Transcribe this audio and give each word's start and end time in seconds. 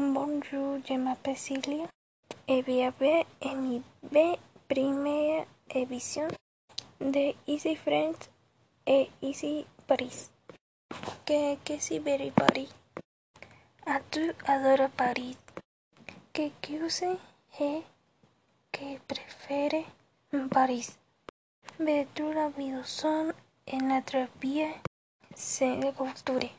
Bonjour, 0.00 0.78
je 0.88 0.94
m'appelle 0.94 1.36
Cilia 1.36 1.88
et 2.46 2.62
bienvenue 2.62 3.24
à 3.42 3.52
mi 3.56 3.82
première 4.68 5.44
émission 5.74 6.28
de 7.00 7.34
Easy 7.48 7.74
Friends 7.74 8.30
et 8.86 9.10
Easy 9.20 9.66
Paris. 9.88 10.30
Que, 11.26 11.56
que 11.64 11.80
si 11.80 11.98
very 11.98 12.30
Paris. 12.30 12.68
A 13.86 13.98
tu 14.08 14.32
adoro 14.46 14.88
Paris. 14.96 15.36
Que 16.32 16.52
use 16.68 17.18
es 17.58 17.82
que 18.70 19.00
prefiere 19.04 19.84
París. 20.48 20.96
Verdura 21.80 22.52
son 22.84 23.34
en 23.66 23.88
la 23.88 24.02
travía 24.02 24.80
se 25.34 25.92
octubre. 25.98 26.52